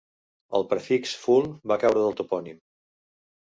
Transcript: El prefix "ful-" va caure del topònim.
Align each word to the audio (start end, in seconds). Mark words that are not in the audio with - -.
El 0.59 0.63
prefix 0.71 1.11
"ful-" 1.25 1.51
va 1.73 1.77
caure 1.85 2.03
del 2.07 2.17
topònim. 2.23 2.59